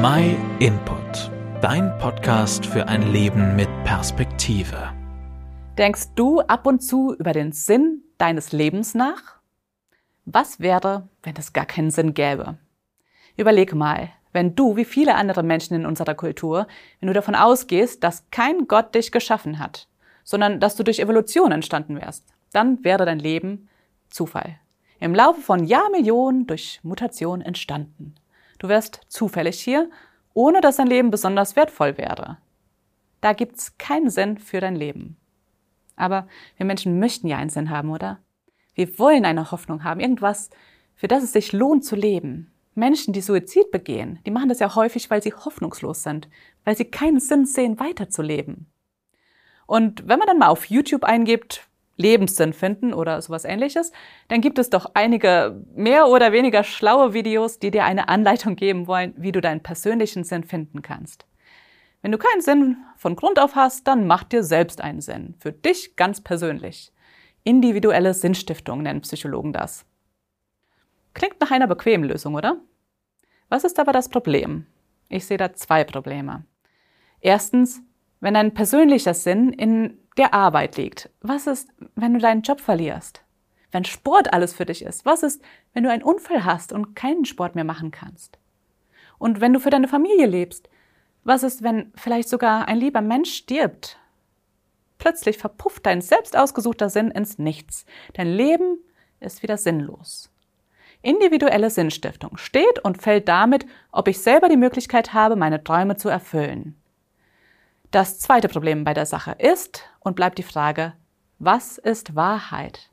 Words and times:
My 0.00 0.36
Input, 0.60 1.28
dein 1.60 1.98
Podcast 1.98 2.64
für 2.64 2.86
ein 2.86 3.10
Leben 3.10 3.56
mit 3.56 3.68
Perspektive. 3.82 4.92
Denkst 5.76 6.14
du 6.14 6.40
ab 6.40 6.68
und 6.68 6.84
zu 6.84 7.16
über 7.16 7.32
den 7.32 7.50
Sinn 7.50 8.04
deines 8.16 8.52
Lebens 8.52 8.94
nach? 8.94 9.40
Was 10.24 10.60
wäre, 10.60 11.08
wenn 11.24 11.34
es 11.36 11.52
gar 11.52 11.66
keinen 11.66 11.90
Sinn 11.90 12.14
gäbe? 12.14 12.58
Überleg 13.36 13.74
mal, 13.74 14.10
wenn 14.32 14.54
du, 14.54 14.76
wie 14.76 14.84
viele 14.84 15.16
andere 15.16 15.42
Menschen 15.42 15.74
in 15.74 15.84
unserer 15.84 16.14
Kultur, 16.14 16.68
wenn 17.00 17.08
du 17.08 17.12
davon 17.12 17.34
ausgehst, 17.34 18.04
dass 18.04 18.30
kein 18.30 18.68
Gott 18.68 18.94
dich 18.94 19.10
geschaffen 19.10 19.58
hat, 19.58 19.88
sondern 20.22 20.60
dass 20.60 20.76
du 20.76 20.84
durch 20.84 21.00
Evolution 21.00 21.50
entstanden 21.50 21.96
wärst, 21.96 22.24
dann 22.52 22.84
wäre 22.84 23.04
dein 23.04 23.18
Leben 23.18 23.68
Zufall. 24.10 24.60
Im 25.00 25.12
Laufe 25.12 25.40
von 25.40 25.64
Jahrmillionen 25.64 26.46
durch 26.46 26.78
Mutation 26.84 27.40
entstanden. 27.40 28.14
Du 28.58 28.68
wärst 28.68 29.00
zufällig 29.08 29.60
hier, 29.60 29.90
ohne 30.34 30.60
dass 30.60 30.76
dein 30.76 30.86
Leben 30.86 31.10
besonders 31.10 31.56
wertvoll 31.56 31.96
wäre. 31.98 32.38
Da 33.20 33.32
gibt's 33.32 33.76
keinen 33.78 34.10
Sinn 34.10 34.38
für 34.38 34.60
dein 34.60 34.76
Leben. 34.76 35.16
Aber 35.96 36.28
wir 36.56 36.66
Menschen 36.66 36.98
möchten 36.98 37.26
ja 37.26 37.38
einen 37.38 37.50
Sinn 37.50 37.70
haben, 37.70 37.90
oder? 37.90 38.20
Wir 38.74 38.98
wollen 38.98 39.24
eine 39.24 39.50
Hoffnung 39.50 39.82
haben, 39.82 40.00
irgendwas, 40.00 40.50
für 40.94 41.08
das 41.08 41.24
es 41.24 41.32
sich 41.32 41.52
lohnt 41.52 41.84
zu 41.84 41.96
leben. 41.96 42.52
Menschen, 42.74 43.12
die 43.12 43.20
Suizid 43.20 43.72
begehen, 43.72 44.20
die 44.24 44.30
machen 44.30 44.48
das 44.48 44.60
ja 44.60 44.74
häufig, 44.76 45.10
weil 45.10 45.22
sie 45.22 45.32
hoffnungslos 45.32 46.04
sind, 46.04 46.28
weil 46.64 46.76
sie 46.76 46.84
keinen 46.84 47.18
Sinn 47.18 47.44
sehen, 47.44 47.80
weiterzuleben. 47.80 48.66
Und 49.66 50.06
wenn 50.08 50.18
man 50.18 50.28
dann 50.28 50.38
mal 50.38 50.48
auf 50.48 50.66
YouTube 50.66 51.04
eingibt, 51.04 51.67
Lebenssinn 51.98 52.52
finden 52.52 52.94
oder 52.94 53.20
sowas 53.20 53.44
ähnliches, 53.44 53.92
dann 54.28 54.40
gibt 54.40 54.58
es 54.58 54.70
doch 54.70 54.92
einige 54.94 55.62
mehr 55.74 56.06
oder 56.06 56.32
weniger 56.32 56.64
schlaue 56.64 57.12
Videos, 57.12 57.58
die 57.58 57.70
dir 57.70 57.84
eine 57.84 58.08
Anleitung 58.08 58.56
geben 58.56 58.86
wollen, 58.86 59.12
wie 59.16 59.32
du 59.32 59.40
deinen 59.40 59.62
persönlichen 59.62 60.24
Sinn 60.24 60.44
finden 60.44 60.80
kannst. 60.80 61.26
Wenn 62.00 62.12
du 62.12 62.18
keinen 62.18 62.40
Sinn 62.40 62.76
von 62.96 63.16
Grund 63.16 63.40
auf 63.40 63.56
hast, 63.56 63.88
dann 63.88 64.06
mach 64.06 64.22
dir 64.22 64.44
selbst 64.44 64.80
einen 64.80 65.00
Sinn. 65.00 65.34
Für 65.40 65.52
dich 65.52 65.96
ganz 65.96 66.20
persönlich. 66.20 66.92
Individuelle 67.42 68.14
Sinnstiftung 68.14 68.82
nennen 68.82 69.00
Psychologen 69.00 69.52
das. 69.52 69.84
Klingt 71.14 71.40
nach 71.40 71.50
einer 71.50 71.66
bequemen 71.66 72.08
Lösung, 72.08 72.36
oder? 72.36 72.60
Was 73.48 73.64
ist 73.64 73.80
aber 73.80 73.92
das 73.92 74.08
Problem? 74.08 74.66
Ich 75.08 75.26
sehe 75.26 75.38
da 75.38 75.52
zwei 75.52 75.82
Probleme. 75.82 76.44
Erstens, 77.20 77.82
wenn 78.20 78.34
dein 78.34 78.54
persönlicher 78.54 79.14
Sinn 79.14 79.52
in 79.52 79.98
der 80.18 80.34
Arbeit 80.34 80.76
liegt. 80.76 81.10
Was 81.20 81.46
ist, 81.46 81.70
wenn 81.94 82.12
du 82.12 82.20
deinen 82.20 82.42
Job 82.42 82.60
verlierst? 82.60 83.22
Wenn 83.70 83.84
Sport 83.84 84.32
alles 84.32 84.52
für 84.52 84.66
dich 84.66 84.82
ist? 84.82 85.04
Was 85.04 85.22
ist, 85.22 85.42
wenn 85.72 85.84
du 85.84 85.90
einen 85.90 86.02
Unfall 86.02 86.44
hast 86.44 86.72
und 86.72 86.94
keinen 86.94 87.24
Sport 87.24 87.54
mehr 87.54 87.64
machen 87.64 87.90
kannst? 87.90 88.38
Und 89.18 89.40
wenn 89.40 89.52
du 89.52 89.60
für 89.60 89.70
deine 89.70 89.88
Familie 89.88 90.26
lebst? 90.26 90.68
Was 91.24 91.42
ist, 91.42 91.62
wenn 91.62 91.92
vielleicht 91.94 92.28
sogar 92.28 92.68
ein 92.68 92.78
lieber 92.78 93.00
Mensch 93.00 93.32
stirbt? 93.32 93.98
Plötzlich 94.98 95.38
verpufft 95.38 95.86
dein 95.86 96.00
selbst 96.00 96.36
ausgesuchter 96.36 96.90
Sinn 96.90 97.10
ins 97.10 97.38
Nichts. 97.38 97.84
Dein 98.14 98.28
Leben 98.28 98.78
ist 99.20 99.42
wieder 99.42 99.56
sinnlos. 99.56 100.30
Individuelle 101.02 101.70
Sinnstiftung 101.70 102.36
steht 102.36 102.80
und 102.80 103.00
fällt 103.00 103.28
damit, 103.28 103.66
ob 103.92 104.08
ich 104.08 104.20
selber 104.20 104.48
die 104.48 104.56
Möglichkeit 104.56 105.12
habe, 105.12 105.36
meine 105.36 105.62
Träume 105.62 105.96
zu 105.96 106.08
erfüllen. 106.08 106.76
Das 107.90 108.18
zweite 108.18 108.48
Problem 108.48 108.84
bei 108.84 108.92
der 108.92 109.06
Sache 109.06 109.34
ist 109.38 109.82
und 110.00 110.14
bleibt 110.14 110.36
die 110.36 110.42
Frage, 110.42 110.92
was 111.38 111.78
ist 111.78 112.14
Wahrheit? 112.14 112.90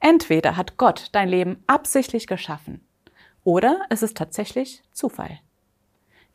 Entweder 0.00 0.56
hat 0.56 0.76
Gott 0.76 1.08
dein 1.12 1.28
Leben 1.28 1.62
absichtlich 1.66 2.26
geschaffen 2.26 2.86
oder 3.42 3.80
es 3.88 4.02
ist 4.02 4.16
tatsächlich 4.16 4.82
Zufall. 4.92 5.38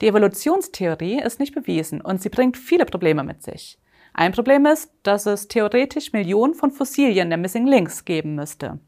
Die 0.02 0.08
Evolutionstheorie 0.08 1.22
ist 1.22 1.40
nicht 1.40 1.54
bewiesen 1.54 2.02
und 2.02 2.22
sie 2.22 2.30
bringt 2.30 2.58
viele 2.58 2.86
Probleme 2.86 3.24
mit 3.24 3.44
sich. 3.44 3.78
Ein 4.14 4.32
Problem 4.32 4.66
ist, 4.66 4.92
dass 5.04 5.28
es 5.28 5.48
theoretisch 5.48 6.14
Millionen 6.14 6.56
von 6.56 6.72
Fossilien 6.72 7.30
der 7.30 7.38
Missing 7.38 7.68
Links 7.68 8.06
geben 8.06 8.34
müsste. 8.34 8.80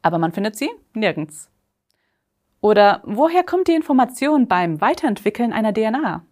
Aber 0.00 0.16
man 0.16 0.32
findet 0.32 0.56
sie 0.56 0.70
nirgends. 0.94 1.50
Oder 2.62 3.02
woher 3.04 3.42
kommt 3.42 3.68
die 3.68 3.74
Information 3.74 4.48
beim 4.48 4.80
Weiterentwickeln 4.80 5.52
einer 5.52 5.74
DNA? 5.74 6.24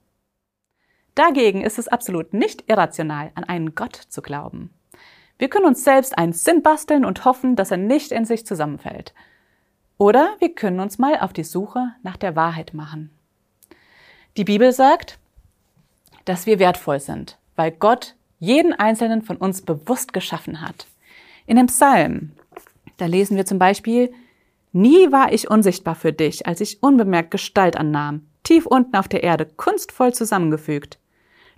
Dagegen 1.21 1.61
ist 1.61 1.79
es 1.79 1.87
absolut 1.87 2.33
nicht 2.33 2.65
irrational, 2.71 3.31
an 3.35 3.45
einen 3.45 3.75
Gott 3.75 3.95
zu 3.95 4.23
glauben. 4.23 4.71
Wir 5.37 5.51
können 5.51 5.67
uns 5.67 5.85
selbst 5.85 6.17
einen 6.17 6.33
Sinn 6.33 6.63
basteln 6.63 7.05
und 7.05 7.27
hoffen, 7.27 7.57
dass 7.57 7.71
er 7.71 7.77
nicht 7.77 8.11
in 8.11 8.25
sich 8.25 8.47
zusammenfällt. 8.47 9.13
Oder 9.99 10.31
wir 10.39 10.55
können 10.55 10.81
uns 10.81 10.99
mal 10.99 11.21
auf 11.21 11.35
die 11.35 11.45
Suche 11.45 11.89
nach 12.03 12.17
der 12.17 12.37
Wahrheit 12.37 12.73
machen. 12.73 13.11
Die 14.39 14.45
Bibel 14.45 14.73
sagt, 14.73 15.19
dass 16.25 16.47
wir 16.47 16.59
wertvoll 16.59 17.01
sind, 17.01 17.37
weil 17.55 17.71
Gott 17.71 18.15
jeden 18.39 18.73
einzelnen 18.73 19.21
von 19.21 19.37
uns 19.37 19.61
bewusst 19.61 20.15
geschaffen 20.15 20.63
hat. 20.63 20.87
In 21.45 21.59
dem 21.59 21.67
Psalm, 21.67 22.33
da 22.97 23.05
lesen 23.05 23.37
wir 23.37 23.45
zum 23.45 23.59
Beispiel, 23.59 24.11
Nie 24.73 25.13
war 25.13 25.35
ich 25.35 25.51
unsichtbar 25.51 25.97
für 25.97 26.15
dich, 26.15 26.47
als 26.47 26.63
ich 26.63 26.83
unbemerkt 26.83 27.31
Gestalt 27.31 27.77
annahm, 27.77 28.27
tief 28.43 28.65
unten 28.65 28.97
auf 28.97 29.07
der 29.07 29.23
Erde, 29.23 29.45
kunstvoll 29.45 30.15
zusammengefügt. 30.15 31.00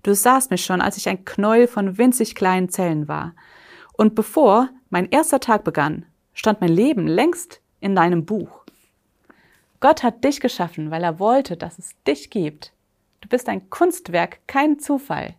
Du 0.03 0.15
sahst 0.15 0.51
mich 0.51 0.65
schon, 0.65 0.81
als 0.81 0.97
ich 0.97 1.09
ein 1.09 1.25
Knäuel 1.25 1.69
von 1.69 1.97
winzig 1.97 2.35
kleinen 2.35 2.69
Zellen 2.69 3.07
war. 3.07 3.35
Und 3.93 4.15
bevor 4.15 4.69
mein 4.91 5.09
erster 5.11 5.39
Tag 5.39 5.63
begann, 5.65 6.07
stand 6.35 6.61
mein 6.61 6.73
Leben 6.73 7.07
längst 7.07 7.61
in 7.81 7.95
deinem 7.95 8.25
Buch. 8.25 8.65
Gott 9.81 10.03
hat 10.03 10.25
dich 10.25 10.41
geschaffen, 10.41 10.91
weil 10.91 11.05
er 11.05 11.19
wollte, 11.19 11.57
dass 11.57 11.79
es 11.79 11.91
dich 12.07 12.31
gibt. 12.31 12.73
Du 13.21 13.29
bist 13.29 13.49
ein 13.49 13.71
Kunstwerk, 13.71 14.41
kein 14.47 14.79
Zufall. 14.79 15.35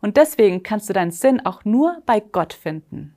Und 0.00 0.16
deswegen 0.16 0.62
kannst 0.62 0.88
du 0.88 0.92
deinen 0.92 1.10
Sinn 1.10 1.44
auch 1.44 1.64
nur 1.64 2.02
bei 2.06 2.20
Gott 2.20 2.52
finden. 2.52 3.14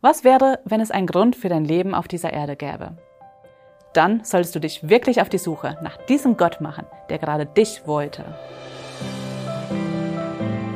Was 0.00 0.24
wäre, 0.24 0.60
wenn 0.64 0.80
es 0.80 0.90
einen 0.90 1.06
Grund 1.06 1.36
für 1.36 1.48
dein 1.48 1.64
Leben 1.64 1.94
auf 1.94 2.06
dieser 2.06 2.32
Erde 2.32 2.56
gäbe? 2.56 2.96
Dann 3.92 4.24
solltest 4.24 4.54
du 4.54 4.60
dich 4.60 4.88
wirklich 4.88 5.20
auf 5.20 5.28
die 5.28 5.38
Suche 5.38 5.76
nach 5.82 5.96
diesem 6.06 6.36
Gott 6.36 6.60
machen, 6.60 6.86
der 7.08 7.18
gerade 7.18 7.46
dich 7.46 7.86
wollte. 7.86 8.24